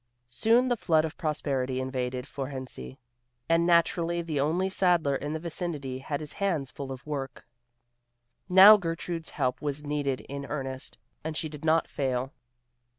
Soon 0.29 0.67
the 0.67 0.75
flood 0.75 1.05
of 1.05 1.15
prosperity 1.15 1.79
invaded 1.79 2.25
Fohrensee, 2.25 2.97
and 3.47 3.67
naturally 3.67 4.23
the 4.23 4.39
only 4.39 4.67
saddler 4.67 5.15
in 5.15 5.33
the 5.33 5.39
vicinity 5.39 5.99
had 5.99 6.21
his 6.21 6.33
hands 6.33 6.71
full 6.71 6.91
of 6.91 7.05
work. 7.05 7.45
Now 8.49 8.77
Gertrude's 8.77 9.29
help 9.29 9.61
was 9.61 9.85
needed 9.85 10.21
in 10.21 10.47
earnest, 10.47 10.97
and 11.23 11.37
she 11.37 11.49
did 11.49 11.63
not 11.63 11.87
fail. 11.87 12.33